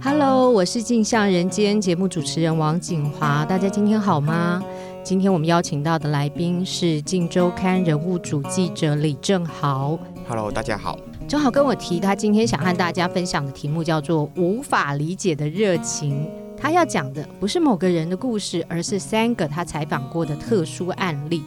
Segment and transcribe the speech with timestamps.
[0.00, 4.62] Hello，我是镜像人间节目主持人王景华，大家今天好吗？
[5.02, 9.98] 今天我们邀请到的来宾是《镜周刊》人物主记者李正豪。
[10.28, 10.96] Hello，大家好。
[11.26, 16.28] 正好跟我提，他今天想和大家分享的题目叫做“无法理解的热情”。
[16.56, 21.42] 他要讲的不是某个人的故事，而是三个他采访过的特殊案例。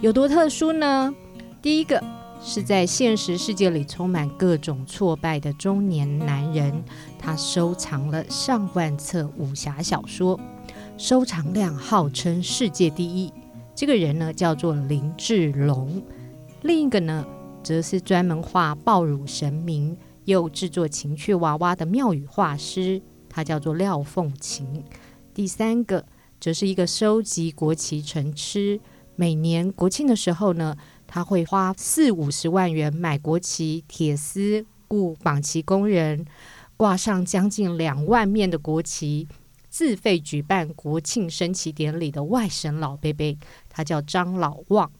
[0.00, 1.14] 有多特殊呢？
[1.60, 2.02] 第一个
[2.40, 6.84] 是在现实世界里充满各种挫败的中年男人，
[7.18, 10.38] 他收藏了上万册武侠小说，
[10.96, 13.32] 收藏量号称世界第一。
[13.74, 16.02] 这个人呢，叫做林志龙。
[16.62, 17.26] 另一个呢，
[17.62, 24.84] 则是专门画抱乳神明又制作情趣娃娃的庙宇画师，他叫做廖凤琴。
[25.34, 26.06] 第三个
[26.40, 28.80] 则是一个收集国旗成痴，
[29.14, 36.26] 每年国庆的时候呢，他会花四五十万元买国旗、铁丝，雇绑旗工人
[36.76, 39.26] 挂上将近两万面的国旗，
[39.68, 44.90] 自费举办国庆升旗典礼的外省老贝贝，他叫张老旺。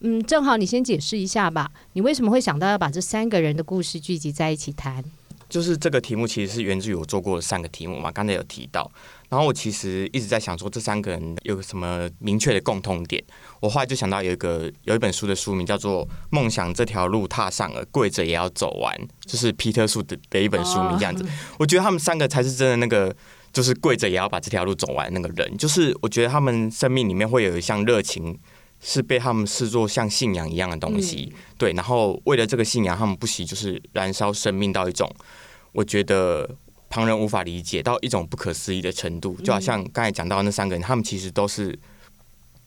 [0.00, 5.02] 嗯，正好你先解释一下吧，你为什么会想到要把这三个人的故事聚集在一起谈？
[5.48, 8.90] 就是这个题目其实是源自于我做过的三个题目嘛，刚才有提到。
[9.34, 13.20] 然后我其实一直在想说，这三个人有什么明确的共通点？
[13.58, 21.26] 我后来就想到有一个有一本书的书名叫做《梦想这条路踏上了，跪着也要走完》，就是皮特树的的一本书名这样子。
[21.58, 23.12] 我觉得他们三个才是真的那个，
[23.52, 25.56] 就是跪着也要把这条路走完那个人。
[25.58, 28.38] 就是我觉得他们生命里面会有一项热情。
[28.86, 31.72] 是被他们视作像信仰一样的东西，嗯、对。
[31.72, 35.10] 然后为了这个信仰，他们不惜就是燃烧生命到一种，
[35.72, 36.46] 我觉得
[36.94, 39.34] 旁人无法理解到一种不可思议的程度。
[39.42, 41.76] 就好像刚才讲到那三个人，他们其实都是，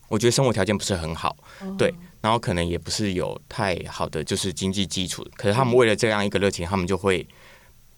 [0.09, 1.33] 我觉得生活条件不是很好，
[1.77, 1.93] 对。
[2.19, 7.25] 然后可能也不是有太好的就是经济基础，可是他们为了这样一个热情，他们就会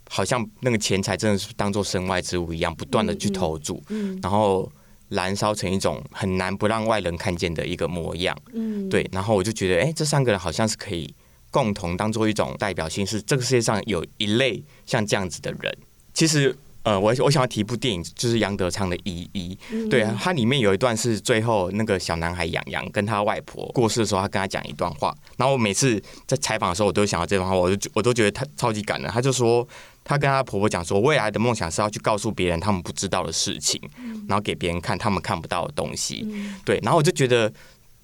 [0.08, 3.84] 好像那个钱财真的是当做身外之物一样，不断的去投注，
[4.22, 4.72] 然后。
[5.10, 9.04] 燃烧成一种很难不让外人看见的一个模样，嗯，对。
[9.12, 11.12] 然后我就觉得，哎，这三个人好像是可以
[11.50, 15.78] 共同当做一种代表性，是这个世界上有一类像这样子的人。
[16.20, 16.54] 其实，
[16.84, 19.58] 呃，我我想要提一部电影，就是杨德昌的《一一》，
[19.90, 25.16] 对啊，它里面有一段是最后那个小男孩杨洋跟他外婆过世的时候，他跟他讲一段话。
[25.38, 25.98] 然后我每次
[26.28, 29.10] 在采访的时候，我都想到这段话，我就我都觉得他超级感人。
[29.10, 29.66] 他就说。
[30.02, 33.80] 他跟他婆婆讲说，未来的梦想是要去告诉别人他们不知道的事情，
[34.28, 36.28] 然后给别人看他们看不到的东西。
[36.66, 37.52] 对，然后我就觉得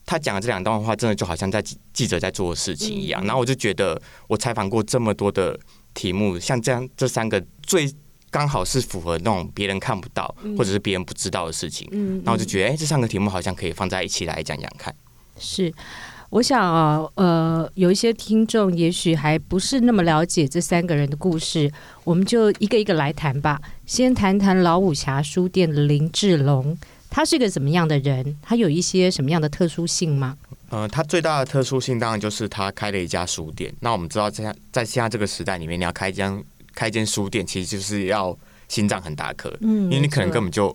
[0.05, 1.59] 他讲的这两段话，真的就好像在
[1.93, 3.25] 记者在做的事情一样。
[3.25, 5.59] 然后我就觉得，我采访过这么多的
[5.95, 7.91] 题目，像这样这三个最
[8.35, 11.87] 刚好是符合那种别人看不到或者是别人不知道的事情。
[12.25, 14.93] 然后我就觉得，哎，这三个题目好像可以放在一起来讲讲看。
[15.39, 15.73] 是。
[16.31, 21.71] 我想啊，呃，有一些听众也许还不是那么了解这三个人的故事，
[22.03, 23.61] 我们就一个一个来谈吧。
[23.85, 26.77] 先谈谈老武侠书店的林志龙，
[27.09, 28.35] 他是个怎么样的人？
[28.41, 30.35] 他有一些什么样的特殊性吗？
[30.71, 33.73] 呃，他最大的特殊性当然就是他开了一家书店。
[33.79, 36.43] 那我们知道，在在现在这个时代里面，你要开一间
[36.75, 38.37] 开一间书店，其实就是要
[38.67, 40.69] 心脏很大颗，嗯，因为你可能根本就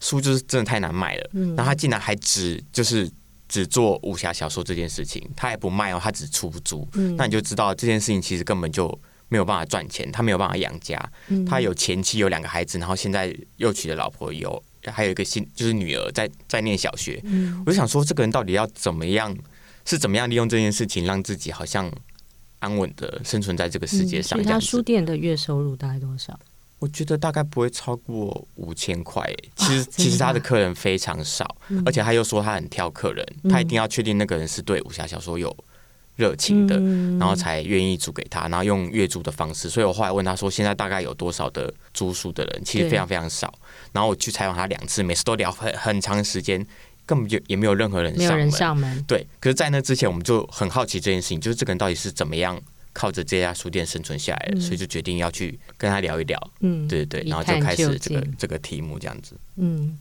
[0.00, 3.10] 书就是真的太难卖了，嗯，然后他竟然还只就是。
[3.48, 6.88] 只做武侠小说这件事情，他也不卖哦，他只出租。
[6.94, 8.98] 嗯，那你就知道这件事情其实根本就
[9.28, 10.98] 没有办法赚钱，他没有办法养家。
[11.28, 17.20] 嗯，他有前妻，有两个孩子，然后现在又娶了老婆，有还有一个新就是女儿在在念小学。
[17.24, 19.36] 嗯，我就想说，这个人到底要怎么样，
[19.84, 21.92] 是怎么样利用这件事情，让自己好像
[22.62, 24.40] 安稳的生存在这个世界上？
[24.40, 26.38] 嗯，他书店的月收入大概多少？
[26.78, 29.22] 我觉得大概不会超过五千块。
[29.54, 35.56] 其实，其实他的客人非常少，而且他又说他很挑客人，他一定要确定那个人是对武侠小说有
[36.16, 36.76] 热情的，
[37.18, 39.70] 然后才愿意租给他，然后用月租的方式。
[39.70, 42.62] 所以我后来问他说，现在大概有多少的租书的人？
[42.64, 43.54] 其实非常非常少。
[43.92, 46.66] 然后我去采访他两次，每次都聊很很长时间，
[47.06, 48.28] 根本就也没有任何人上门。
[48.28, 49.04] 没有人上门。
[49.06, 49.26] 对。
[49.40, 52.60] 可是，在那之前，我们就很好奇这件事情，就是这个人到底是怎么样。
[52.94, 56.38] 靠着这家书店生存下来的，嗯，所以就决定要去跟他聊一聊。
[56.60, 59.34] 嗯，对对对，然后就开始这个这个题目这样子。
[59.56, 59.98] 嗯，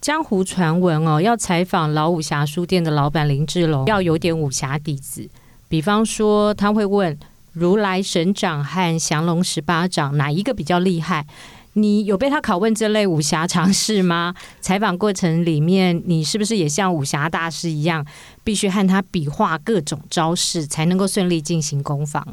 [0.00, 5.28] 江湖传闻哦，要采访老武侠书店的老板林志龙，要有点武侠底子。
[5.68, 7.18] 比方说，他会问
[7.52, 11.26] 如来神掌和降龙十八掌哪一个比较厉害？
[11.74, 14.34] 你有被他拷问这类武侠常识吗？
[14.60, 18.06] 采访过程里面，你是不是也像武侠大师一样，
[18.44, 22.26] 必须和他比划各种招式，才能够顺利进行攻防？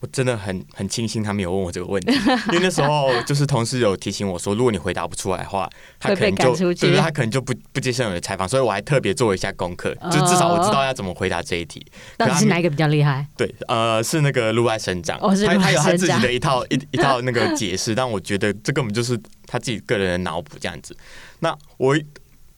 [0.00, 2.12] 我真的很很庆幸他没有问我这个问题，
[2.52, 5.68] 因为那时候就是同事有提醒我说，如果你回答不出来的话，
[5.98, 11.84] 他可能就对，他可能就不不接受你的采访，所以我还特别做了一下功课，就至少我知道要怎么回答这一题。
[12.16, 13.26] 到底是哪一个比较厉害？
[13.36, 20.96] 对，呃，是那个路外生长，哦、他他有他自己的一套一一套那个解释，但我觉得这根本就是他自己个人的脑补这样子。
[21.40, 21.98] 那我。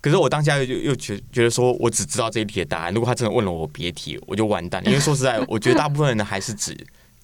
[0.03, 2.95] 可是我当下又又觉觉得说，我只知道这一题的答案。
[2.95, 4.89] 如果他真的问了我别题，我就完蛋了。
[4.89, 6.75] 因为说实在，我觉得大部分人还是只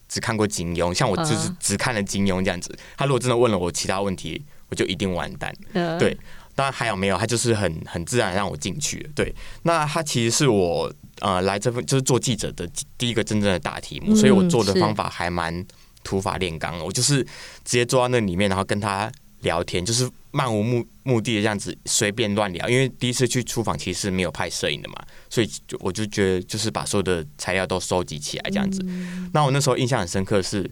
[0.09, 2.77] 只看过金庸，像我就是只看了金庸这样子。
[2.97, 5.55] 他如果真的问了我其他问题，我就一定完蛋。
[5.99, 6.17] 对，
[6.55, 9.09] 当然还有没有，他就是很很自然让我进去。
[9.15, 15.65] 对，那他其实是我呃来这份就是做记者的第一个真正的大题目，所以我做的方法还蛮
[16.03, 16.79] 土法炼钢。
[16.85, 17.29] 我就是直
[17.65, 19.11] 接坐到那里面，然后跟他
[19.47, 20.11] 聊天，就是。
[20.33, 24.97] 漫无目目的的这样子随便乱聊，因为第一次去出访其实没有拍摄影的嘛，
[25.31, 28.83] 所以就我就觉得就是把所有的材料都收集起来这样子。
[28.85, 30.71] 嗯、那我那时候印象很深刻是，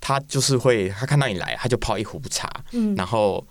[0.00, 3.46] 他就是会他看到你来，他就泡一壶茶，嗯、然后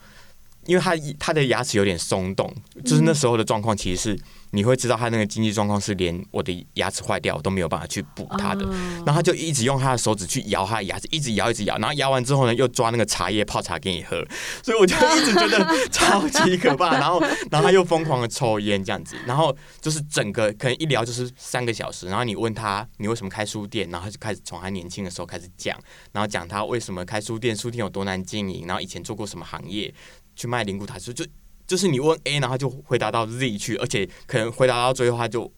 [0.66, 2.54] 因为他他的牙齿有点松动，
[2.86, 4.20] 就是那时候的状况其实是。
[4.54, 8.66] 你会知道他那个经济状况是连我的牙齿坏掉我都没有办法去补他的，
[9.06, 14.22] 然后他就一直用他的手指去摇他的牙齿，一直摇一直摇，然后摇完之后呢，又抓那个茶叶泡茶给你喝，
[14.62, 16.98] 所以我就一直觉得超级可怕。
[16.98, 22.08] 然后， 然后他又疯狂的抽烟这样子，然后就是整个可能一聊就是三个小时。
[22.08, 25.80] 然后你问他你为什么开书店，然后他就开始从他年轻的时候开始讲，
[26.12, 29.94] 然后讲他为什么开书店，书店有多难经营，然后以前做过什么行业，
[30.42, 31.26] 去卖灵骨塔，就就。
[31.68, 35.50] 就是你问 A，然后就回答到 Z 去，而且可能回答到最后，他就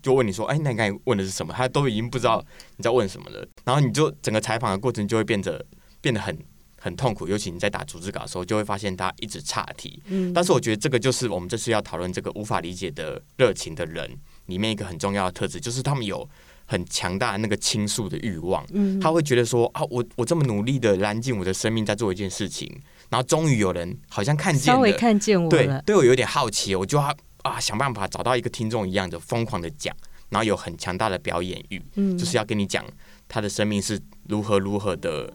[0.00, 2.42] 就问你说：“哎，那你刚才问的是什么？”他都已经不知道
[2.78, 3.46] 你在问什么了。
[3.62, 5.62] 然后你就整个采访的过程就会变得
[6.00, 6.34] 变得很
[6.80, 10.02] 很痛苦，尤其你在打逐字稿的时候，就会发现他一直岔题。
[10.06, 10.32] 嗯。
[10.32, 14.10] 但是我觉得这个就是我们这次要讨论这个无法理解的热情的人
[14.46, 16.26] 里面一个很重要的特质，就是他们有
[16.64, 18.64] 很强大的那个倾诉的欲望。
[18.72, 18.98] 嗯。
[19.00, 22.70] 他会觉得说：“啊，我我这么努力的燃尽我的生命在做一件事情。”
[23.10, 29.94] 然后终于有人好像看见，稍微看见我了，对，对我有点好奇，我就要啊想办法找到一个听众一样的疯狂的讲，
[30.30, 32.84] 然后有很强大的表演欲，嗯，就是要跟你讲
[33.28, 35.32] 他的生命是如何如何的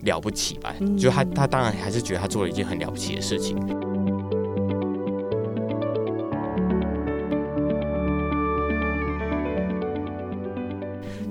[0.00, 0.74] 了不起吧？
[0.80, 3.56] 嗯，就他他当然还是觉得他做了一件很了不起的事情，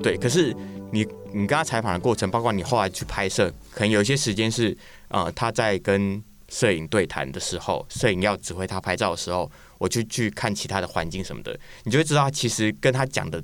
[0.04, 0.54] 对，可是。
[0.94, 4.78] 你你跟他采访的过程，包括你后来去拍摄，可能有一些时间是，
[5.08, 13.44] 呃，他在跟摄影对谈的时候，摄影要指挥他拍照的时候，我就去看其他的环境什么的，你就会知道，其实跟他讲的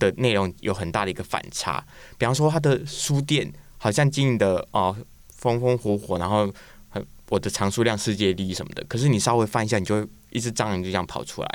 [0.00, 1.80] 的内容有很大的一个反差。
[2.18, 3.48] 比方说，他的书店
[3.78, 4.96] 好像经营的哦、呃、
[5.28, 6.52] 风风火火，然后
[6.88, 11.48] 很我的藏书量世界第一什么的，可是你稍微翻一下，你就会一只蟑螂就这样跑出来，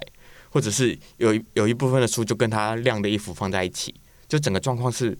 [0.50, 3.94] 或者是有一有一部分的书就跟他晾的衣服放在一起。
[4.27, 5.18] 就整个状况是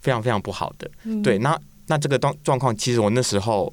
[0.00, 1.38] 非常非常不好的，嗯、对。
[1.38, 3.72] 那那这个状状况，其实我那时候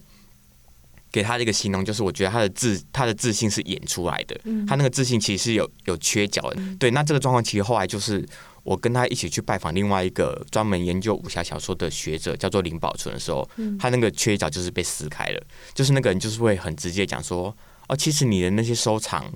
[1.12, 6.56] 给他的一个形容，就是我觉得他的自他的自信是演出来的，嗯、他那个自信其实是有有缺角的。
[6.58, 8.28] 嗯、对，那这个状况其实后来就是
[8.64, 15.44] 我跟他一起去拜访另外一个专门研究武侠小说的学者，叫做林宝存的时候，嗯、他那个缺角就是被撕开了，
[15.74, 17.56] 就是那个人就是会很直接讲说，
[17.88, 19.32] 哦，其实你的那些收藏。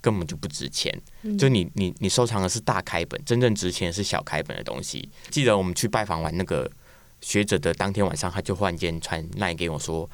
[0.00, 0.98] 根本就不值钱，
[1.38, 5.08] 就你你你收藏的是大开本，真正值钱的是小开本的东西。
[5.28, 6.70] 记得我们去拜访完那个
[7.20, 10.08] 学者的当天晚上，他就忽然间传赖给我说，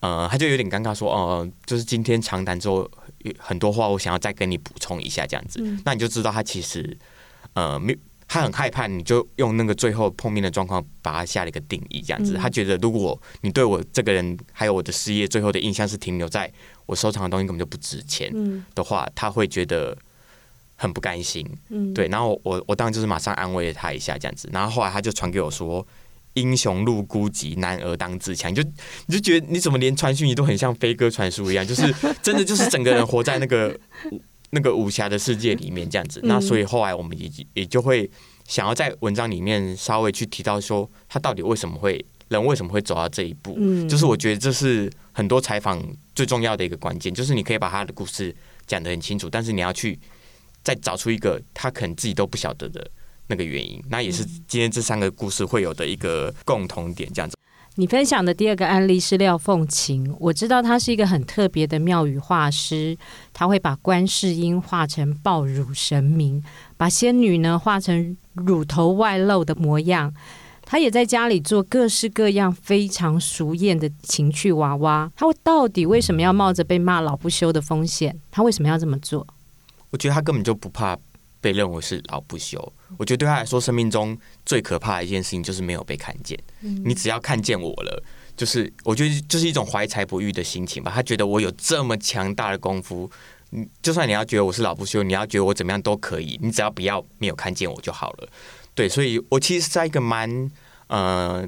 [0.00, 2.90] 呃，他就有点尴尬说，哦、呃，就是今天长谈之后
[3.38, 5.60] 很多话，我想要再跟你补充一下这样子。
[5.62, 6.96] 嗯、那你就知道他其实
[7.52, 7.94] 呃没，
[8.26, 12.34] 他很害怕，你就用那个最后碰面的状况把他下了一个定义这样子。
[12.34, 16.50] 他觉得如果你对我这个人还有我的事业最后的印象是停留在。
[16.90, 18.32] 我收藏的东西根本就不值钱
[18.74, 19.96] 的话，嗯、他会觉得
[20.74, 21.46] 很不甘心。
[21.68, 24.50] 嗯、对，然后我我当然就是马上安慰了他一下，这样子。
[24.52, 25.86] 然后后来他就传给我说
[26.34, 28.60] ：“英雄路孤寂，男儿当自强。”就
[29.06, 33.78] 你就觉得你怎么连传讯你都很像飞鸽传书一样，就是 真的就是整个人活在那个
[34.50, 36.20] 那个武侠的世界里面这样子。
[36.24, 38.10] 那所以后来我们也也就会
[38.48, 42.04] 想要在文章里面稍微去提到说，他到底为什么会。
[42.30, 43.56] 人为什么会走到这一步？
[43.58, 45.84] 嗯，就是我觉得这是很多采访
[46.14, 48.34] 最重要的一个关键，就是你可以把他的故事
[48.66, 49.98] 讲得很清楚，但是你要去
[50.62, 52.88] 再找出一个他可能自己都不晓得的
[53.26, 53.82] 那个原因。
[53.88, 57.36] 那也是今天这三个故事会有的一个共同点，这样子。
[57.74, 62.96] 你分享的第二个案例是廖凤琴，我知道他是一个很特别的庙宇画师，
[63.32, 66.40] 他会把观世音画成抱乳神明，
[66.76, 70.12] 把仙女呢画成乳头外露的模样。
[70.70, 75.10] 他也在家里做各式各样非常熟艳的情趣娃娃。
[75.16, 78.16] 他到底为什么要冒着被骂老不休的风险？
[78.30, 79.26] 他为什么要这么做？
[79.90, 80.96] 我觉得他根本就不怕
[81.40, 82.72] 被认为是老不休。
[82.96, 86.38] 我觉得对他来说，生命中最可怕的一件事情就是没有被看见。
[86.60, 88.00] 你只要看见我了，
[88.36, 90.92] 就是我觉得就是一种怀才不遇的心情吧。
[90.94, 93.10] 他觉得我有这么强大的功夫，
[93.82, 98.28] 就算你要觉得我是老不休，你要觉得我怎么样都可以，你只要不要没有看见我就好了。
[98.80, 100.50] 对，所以我其实在一个蛮
[100.86, 101.46] 呃，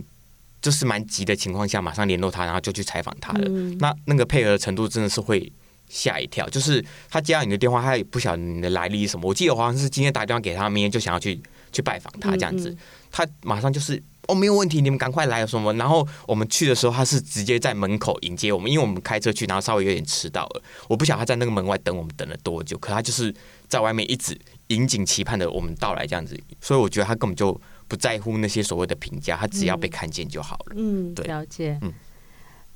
[0.61, 3.49] 就是蛮急的情况下，马上联络他，然后就去采访他了。
[3.79, 5.53] 那那个配合的程度真的是会。
[5.89, 9.29] 吓一跳，就是他接到你的电话，他也不晓得你的来历是什么。
[9.29, 11.39] 我记得好像是今天打电话给他，明天就想要去
[11.71, 12.71] 去拜访他这样子。
[12.71, 12.79] 嗯嗯，
[13.11, 15.73] 他马上就是哦，没有问题，你们赶快来有什么？
[15.75, 20.63] 然后我们去的时候，他是直接在门口迎接我们，因为我们开车去，然后稍微有点迟到了。
[20.89, 23.35] 我不晓得他在那个门外等我们等了多久，可他就是
[23.69, 26.39] 在外面一直引颈期盼的我们到来这样子。
[26.61, 30.75] 所以我觉得他根本就不在乎那些所谓的评价，他只要被看见就好了。
[30.77, 31.79] 嗯，对，了解。
[31.83, 31.93] 嗯。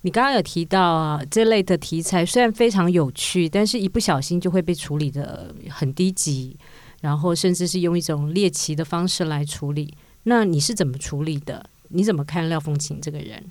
[0.02, 6.56] 你刚刚有提到啊，这类的题材虽然非常有趣，但是一不小心就会被处理的很低级，
[7.00, 9.92] 然后甚至是用一种猎奇的方式来处理。
[10.28, 11.68] 那你是怎么处理的？
[11.88, 13.44] 你怎么看廖凤琴这个人？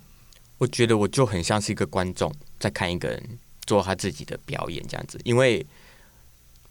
[0.57, 5.65] 我觉得我就很像是一个观众在看一个人做他自己的表演这样子，因为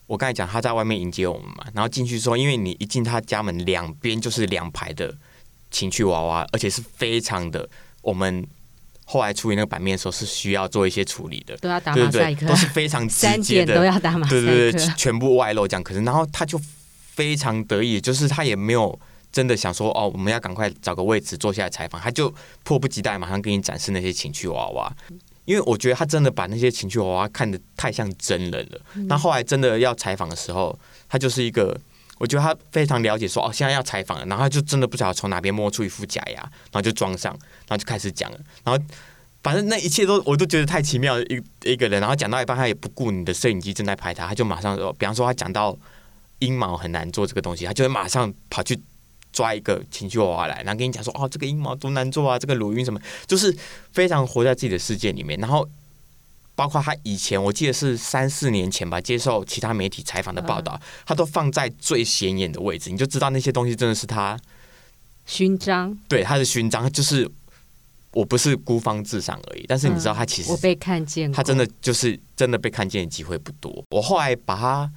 [0.07, 5.15] 我刚才讲他在外面迎接我们嘛，然后进去说，因为你一进他家门，两边就是两排的
[5.71, 7.69] 情趣娃娃，而且是非常的
[8.03, 8.47] 我们。
[9.07, 15.85] 后来处理那个版面的时候是需要做一些处理的，都要打马赛克，都是非常直接的，都要打马赛克，对对对，全部外露这样。
[15.85, 16.59] 可是然后他就
[17.13, 18.99] 非常得意，就是他也没有
[19.35, 24.97] 真的想说哦，我们要赶快找个位置坐下来采访，他就迫不及待马上给你展示那些情趣娃娃，
[25.45, 28.81] 因为我觉得他真的把那些情趣娃娃看得太像真人了。
[29.09, 31.76] 那、嗯、后来真的要采访的时候，他就是一个。
[32.17, 37.33] 我觉得他非常了解，说哦，现在要采访了，然后他就真的不晓得从哪边摸出一副假牙，然后就装上，
[37.67, 38.81] 然后就开始讲了，然后
[39.43, 45.76] 反正那一切都我都觉得太奇妙一一个人，然后讲到一半，他也不顾你的摄影机正在拍他，他就马上说，比方说他讲到
[46.38, 48.81] 阴毛很难做这个东西，他就会马上跑去
[49.35, 53.55] 抓一个情绪娃娃来，然后跟你讲说哦，这个阴毛多难做啊，这个乳晕什么，就是
[53.93, 55.69] 非常活在自己的世界里面，然后。
[56.57, 64.38] 包括他以前，我记得是三四年前吧，接受其他媒体采访的报道，他都放在最显眼的位置，你就知道那些东西真的是他
[65.26, 65.99] 勋章。
[66.07, 67.29] 对，他的勋章就是
[68.12, 73.85] 我不是孤芳自赏而已，但是你知道他其实我被看见，他真的就是真的被看见的机会不多。
[73.91, 74.88] 我后来把他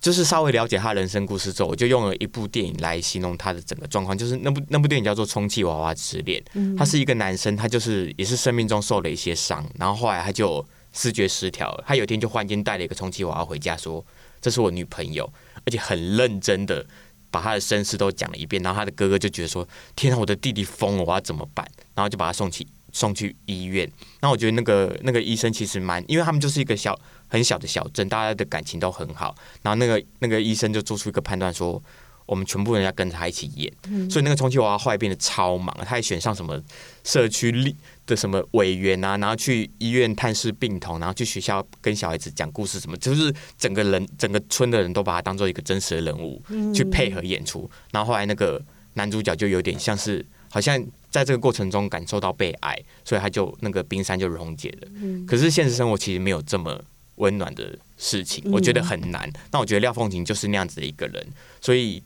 [0.00, 6.42] 就是稍微了解他人生故事之后，我就用了一部电影来形容他的整个状况，就是那部那部电影叫做《充气娃娃之恋》，
[6.76, 10.66] 他是一个男生，他就是也是生命中受了一些伤，然后后来他就。
[10.92, 14.04] 视觉失调了，他有一天就忽然间带了一个充气娃娃回家，说
[14.42, 15.32] ：“这是我女朋友。”
[15.64, 16.84] 而且很认真的
[17.30, 18.60] 把他的身世都讲了一遍。
[18.60, 19.64] 然后他的哥哥就觉得说
[19.94, 21.64] ：“天啊，我的弟弟疯了，我要怎么办？”
[21.94, 23.90] 然后就把他送去送去医院。
[24.20, 29.34] 那我觉得那个那个医生其实蛮，因为他们就是一个小很小的小镇，大家的感情都很好。
[29.62, 31.82] 然后那个那个医生就做出一个判断说。
[32.26, 36.56] 我们全部人要跟着他一起演，嗯、所以那个充气娃娃后来变得超忙，他还选上什么
[37.02, 37.74] 社区里
[38.06, 46.40] 的什么委员啊，然后去医院探视病童，然后去学校跟小孩子讲故事，什么就是整个人整个村的人都把他当做一个真实的人物
[46.72, 47.68] 去配合演出。
[47.90, 48.62] 然后后来那个
[48.94, 50.80] 男主角就有点像是好像
[51.10, 54.88] 在这个过程中感受到被爱，所以他就那个冰山就溶解了。
[55.26, 56.82] 可是现实生活其实没有这么
[57.16, 59.30] 温暖的事情，我觉得很难。
[59.50, 61.26] 那我觉得廖凤琴就是那样子的一个人，
[61.60, 62.02] 所以。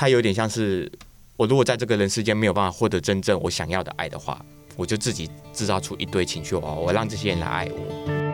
[0.00, 0.88] 他有点像是
[1.36, 4.40] 我，如果在这个人世间没有办法获得真正我想要的爱的话，
[4.76, 8.27] 我就自己制造出一堆情绪哦，我让这些人来爱我。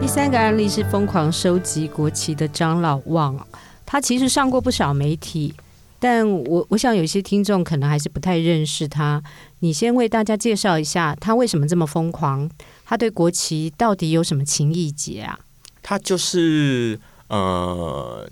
[0.00, 3.46] 第三个案例是疯狂收集国旗的张老旺，
[3.84, 5.54] 他其实上过不少媒体。
[5.98, 9.22] 但我我想有些听众可能还是不太认识他，
[9.58, 12.48] 你先为大家介绍一下他为什么这么疯狂，
[12.86, 15.38] 他对国旗到底有什么情意结啊？
[15.82, 18.26] 他就是呃，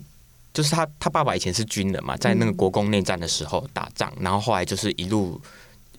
[0.51, 5.39] 就是他他爸爸以前是军人嘛，在那个国共内战的时候打仗，嗯、然后后来就是一路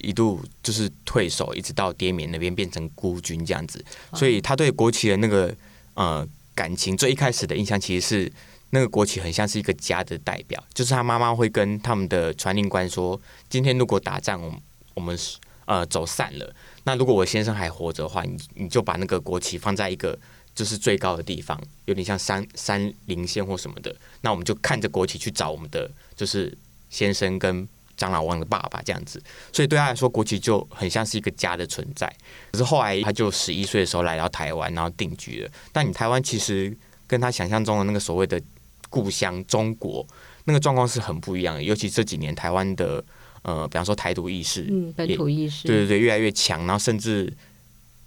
[0.00, 5.54] 一度就是退守，一直到滇缅那边变成孤军这样子，所以他对国旗的那个
[5.94, 8.32] 呃感情，最一开始的印象其实是。
[8.72, 14.60] 那个国旗很像是一个家的代表，就是他妈妈会跟他们的传令官说：“今天如果打仗，我们
[14.94, 15.18] 我们
[15.64, 16.54] 呃走散了，
[16.84, 20.16] 那如果我先生还活着的话，你你就把那个国旗放在一个
[20.54, 26.56] 就是最高的地方，有点像山山林线或什么的，那我们就看着国旗去找我们的就是
[26.90, 27.66] 先生跟
[28.00, 29.22] 张老王的爸爸这样子。
[29.52, 32.10] 所以对他来说，国旗就很像是一个家的存在。
[32.50, 35.50] 可是后来他就十一岁的时候来到台湾，然后定居了。
[35.70, 36.74] 但你台湾其实
[37.06, 38.40] 跟他想象中的那个所谓的
[38.88, 40.06] 故乡中国，
[40.44, 41.62] 那个状况是很不一样的。
[41.62, 43.04] 尤其这几年台湾的
[43.42, 47.32] 呃，比方说台独意识，嗯，本土意识，对对对，越来越强，然后甚至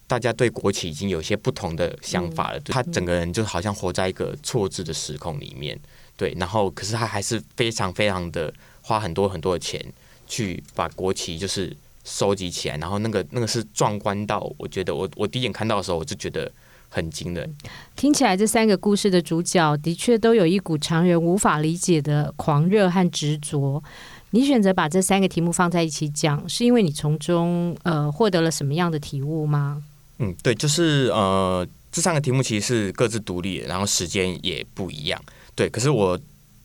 [0.05, 2.59] 大家对国旗已经有一些不同的想法了。
[2.59, 5.79] 嗯、他整个人就好像活在一个错置的时空里面，
[6.17, 6.35] 对。
[6.39, 9.83] 然后，可是他还是非常非常的花很多很多的钱
[10.27, 16.51] 去把国旗就是收集起来，然后那个那个是壮观到，我觉得我我第一眼看到的时候，我就觉得。
[16.95, 17.51] 很惊人，
[17.95, 23.83] 听起来这三个故事的主角的确都有一股常人无法理解的狂热和执着。
[24.29, 29.81] 你选择把这三个题目放在一起讲，是因为你从中呃获得了什么样的体悟吗？
[30.19, 35.19] 嗯，对，就是呃这三个题目其实是各自独立的，然后时间也不一样。
[35.55, 36.19] 对，可是我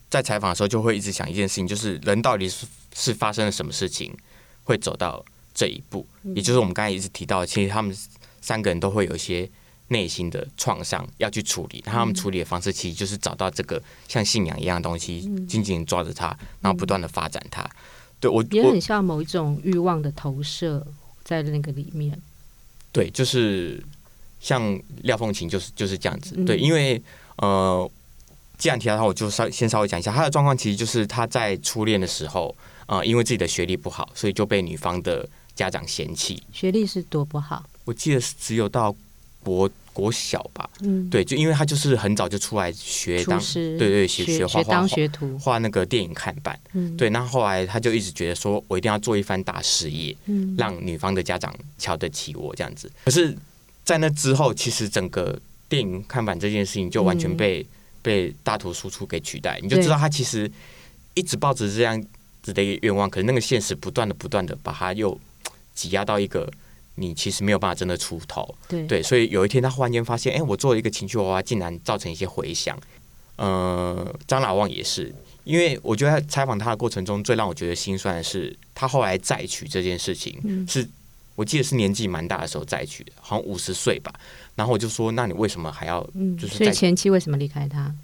[0.09, 2.65] 在采访的时候就会一直想一件事情，就是人到底是
[2.95, 4.15] 是发生了什么事情
[4.63, 6.05] 会走到这一步？
[6.23, 7.95] 嗯、也就是我们刚才一直提到，其实他们
[8.41, 9.49] 三个人都会有一些。
[9.91, 16.27] 内心的创伤要去处理，他们处理的方式其实就是找到这个像信仰一样的东西，紧紧抓着它，
[16.61, 17.67] 然后不断的发展它。
[18.19, 20.85] 对我也很像某一种欲望的投射
[21.23, 22.21] 在那个里面。
[22.91, 23.83] 对，就是
[24.39, 26.35] 像廖凤琴就是就是这样子。
[26.45, 27.01] 对，因为
[27.37, 27.89] 呃，
[28.59, 30.55] 既然提到他，我就稍先稍微讲一下他的状况。
[30.55, 36.43] 其实就是他在初恋的时候，呃，因为自己的学历不好，所以就被女方的家长嫌弃。
[36.53, 37.67] 学历是多不好？
[37.85, 38.95] 我记得是只有到。
[39.41, 52.91] 国国小吧，嗯，对，就因为他就是很早就出来学当，对对，学学画画，学徒画那个电影看板，嗯，对，那后来他就一直觉得说，我一定要做一番大事业，嗯，让女方的家长瞧得起我这样子。
[53.05, 53.33] 可是，
[53.85, 55.39] 在那之后，其实整个
[55.69, 57.65] 电影看板这件事情就完全被
[58.01, 60.51] 被大头输出给取代，你就知道他其实
[61.13, 62.01] 一直抱着这样
[62.41, 65.19] 子的一个愿望，可是那个现实不断的不断的把他又
[65.73, 66.51] 挤压到一个。
[66.95, 72.77] 你其实没有办法真的出头，对，对，所以有一天他忽然间发现，哎，我做了一个情绪娃娃，竟然造成一些回响。
[73.37, 75.15] 呃，张老旺也是，
[75.45, 80.85] 因为我觉得采访他的过程中，最让我觉得心酸的是，他后来再娶这件事情，嗯、是
[81.39, 84.13] 我记得是年纪蛮大的时候再娶的，好像五十岁吧。
[84.55, 86.03] 然后我就说，那你为什么还要？
[86.37, 87.95] 就是、嗯、所以前妻为什么离开他？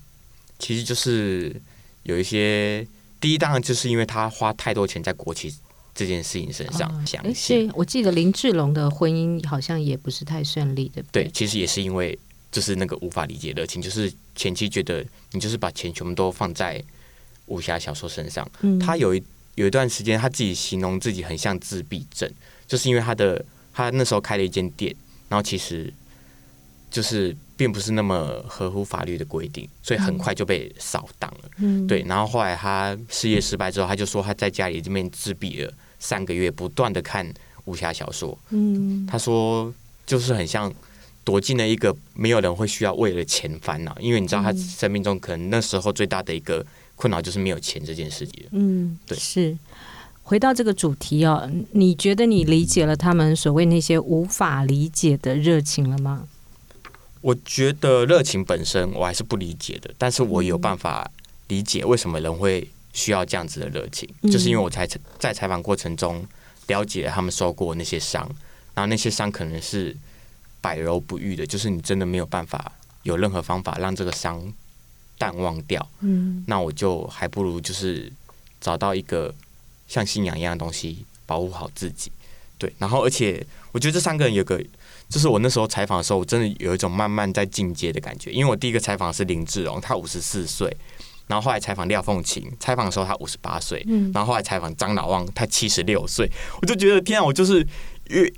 [0.57, 1.61] 其实就是
[2.03, 2.87] 有一些，
[3.19, 5.53] 第一当然就是因为他花太多钱在国企。
[5.97, 7.71] 这件事情身上，详细、哦。
[7.73, 11.01] 我记得林志龙的婚姻好像也不是太顺利的。
[11.09, 12.19] 对，其实也是因为
[12.51, 16.83] 就是那个无法理解热情，就是前妻觉得你就是把钱全部都放在
[17.45, 18.45] 武侠小说身上。
[18.59, 19.23] 嗯、他有一
[19.55, 22.29] 有一段时间，他自己形容自己很像自闭症，
[22.67, 24.95] 就是因为他的他那时候开了一间店，
[25.29, 25.93] 然后其实
[26.89, 31.49] 就是并不是那么合乎法律的规定，所以很快就被扫荡了。
[31.57, 32.01] 嗯，对。
[32.03, 35.73] 然后后来他事业失败之后，他就说他在家里这边自闭了。
[35.97, 37.25] 三个月不断的看
[37.63, 39.73] 武侠小说，嗯，他说
[40.05, 40.71] 就是很像
[41.23, 46.63] 躲进了一个没有人会需要为了钱烦恼，因为你知道他生命中可能那时候最大的一个
[46.95, 48.45] 困扰就是没有钱这件事情。
[48.51, 49.57] 嗯，对，是
[50.25, 56.27] 回到这个主题哦，你觉得你理解了他们所谓那些无法理解的热情了吗？
[57.21, 61.09] 我觉得热情本身我还是不理解的，但是我有办法
[61.47, 62.67] 理解为什么人会。
[62.95, 64.87] 需要这样子的热情，就是因为我才
[65.19, 66.25] 在采访过程中
[66.67, 68.25] 了解了他们受过那些伤，
[68.73, 69.93] 然后那些伤可能是
[70.61, 72.71] 百柔不愈的，就是你真的没有办法
[73.03, 74.41] 有任何方法让这个伤
[75.17, 75.85] 淡忘掉。
[75.99, 78.09] 嗯，那我就还不如就是
[78.61, 79.35] 找到一个
[79.87, 82.11] 像信仰一样的东西，保护好自己。
[82.57, 84.61] 对，然后而且我觉得这三个人有个，
[85.09, 90.75] 就是我那时候采访的时候，我真的有一种慢慢在进阶的感觉，因为我第一个采访是林志荣，他五十四岁。
[91.27, 96.29] 然后后来采访廖凤琴，采访的时候他五十八岁，嗯，然后后来采访张老旺，他七十六岁，
[96.61, 97.67] 我就觉得天啊，我就是
[98.09, 98.31] 越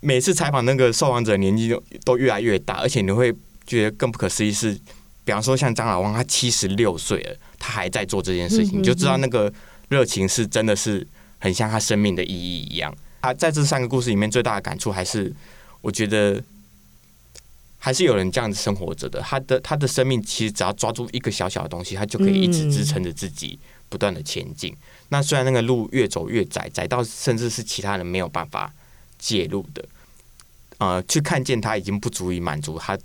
[0.00, 3.34] 每次采访那个受访者年纪都都越来越大，而且你会
[3.66, 4.78] 觉得更不可思议是，
[5.24, 9.50] 比方说像张老旺，他七十六岁了，他还在做这件事情，你就知道那个
[9.88, 11.06] 热情是真的是
[11.38, 12.94] 很像他生命的意义一样。
[13.20, 15.32] 啊，在这三个故事里面，最大的感触还是
[15.80, 16.42] 我觉得。
[17.80, 23.56] 还是有人这样子生活着的，他的他的生命其实只要抓住一个小小的东西，他就可以一直支撑着自己
[23.88, 24.76] 不断的前进。
[25.10, 28.70] 那虽然那个路越走越窄，窄到甚至是其他人没有办法
[29.16, 29.84] 介入的，
[30.78, 32.98] 呃，去看见他已经不足以满足他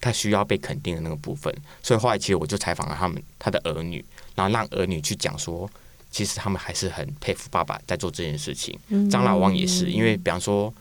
[0.00, 1.54] 他需要被肯定的那个部分。
[1.82, 4.02] 所以后来其实我就采访了他们他的儿女，
[4.34, 5.70] 然后让儿女去讲说，
[6.14, 8.78] 其实他们还是很佩服爸爸在做这件事情。
[9.10, 10.72] 张老王也是，因为比方说。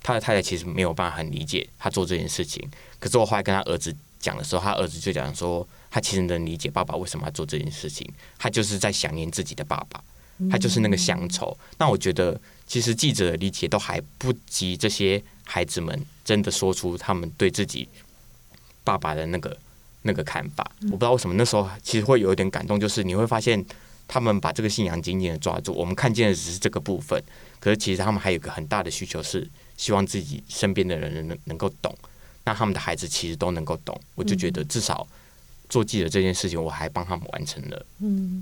[0.00, 2.66] 他的太太其实没有办法很理解他做这件事情，
[2.98, 10.02] 可是我后来跟他儿子讲的时候，他儿子就讲说，他其实能理解爸爸为什么要做这件事情，他就是在想念自己的爸爸，
[10.50, 11.54] 他就是那个乡愁。
[11.76, 17.86] 那我觉得，其实记者的理解都还不及这些孩子们真的说出他们对自己
[18.84, 19.54] 爸爸的那个
[20.02, 20.70] 那个看法。
[20.84, 23.62] 我不知道为什么那时候其实会有一点感动，就是你会发现
[24.08, 25.72] 他们把这个信仰紧紧的抓住。
[25.72, 27.22] 我们看见的只是这个部分，
[27.60, 31.94] 可是其实他们还有一个很大的需求，是希望自己身边的人能能够懂，
[32.44, 34.00] 那他们的孩子其实都能够懂。
[34.14, 35.06] 我就觉得至少
[35.68, 37.86] 做记者这件事情，我还帮他们完成了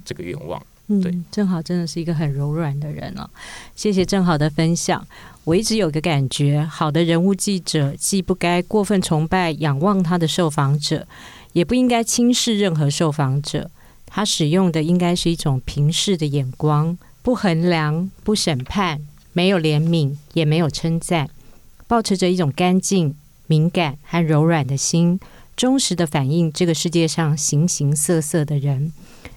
[0.05, 0.65] 这个愿望。
[1.03, 3.29] 对，正好真的是一个很柔软的人哦。
[3.75, 5.05] 谢谢正好的分享。
[5.43, 11.09] 我一直有个感觉，好的人物记者既不该过分崇拜、仰望他的受访者，
[11.55, 13.69] 也不应该轻视任何受访者。
[14.07, 19.01] 他使用的应该是一种平视的眼光，不衡量、不审判，
[19.33, 21.29] 没有怜悯，也没有称赞，
[21.87, 23.15] 保持着一种干净、
[23.47, 25.21] 敏感和柔软的心，
[25.57, 28.93] 忠实的反映这个世界上形形色色的人。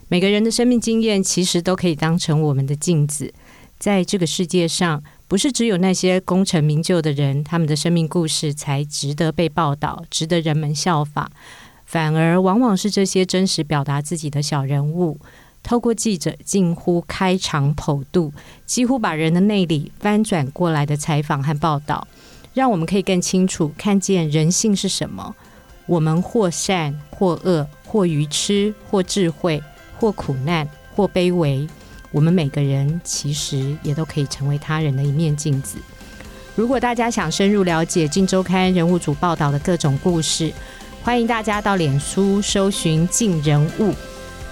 [0.08, 3.34] 每个人的生命经验其实都可以当成我们的镜子，
[3.78, 5.04] 在这个世界上。
[5.30, 11.32] 不是只有那些功成名就的人，他们的生命故事才值得被报道，值得人们效法。
[11.90, 15.20] 反而往往是这些真实表达自己的小人物，
[15.64, 18.32] 透过记者近乎开肠剖肚，
[18.68, 22.08] 几乎把人的内里翻转过来的采访和报道，
[22.54, 25.36] 让我们可以更清楚看见人性是什么。
[25.88, 29.60] 我们或善或恶，或愚痴或智慧，
[29.98, 31.68] 或苦难或卑微。
[32.12, 35.80] 我们每个人其实也都可以成为他人的一面镜子。
[36.56, 40.54] 如果大家想深入了解《镜周刊》人物组报道的各种故事，
[41.02, 43.96] 欢迎大家到脸书搜寻“镜人物”，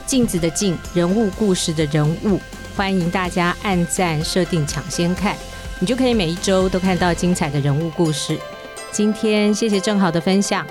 [0.07, 2.39] 镜子的镜，人物故事的人物。
[2.75, 5.35] 欢迎大家按赞、设定、抢先看，
[5.79, 8.39] 你就可以每一周都看到精彩的人物故事。
[8.91, 10.65] 今天谢谢正好的分享，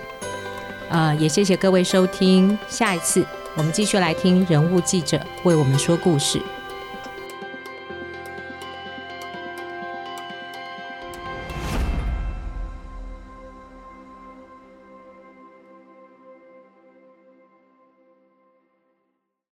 [0.88, 2.58] 呃，也谢谢各位收听。
[2.68, 6.40] 下一次我们继续来听人物记者为我们说故事。